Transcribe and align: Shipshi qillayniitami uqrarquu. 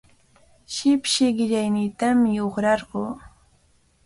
Shipshi 0.75 1.27
qillayniitami 1.37 2.31
uqrarquu. 2.47 3.01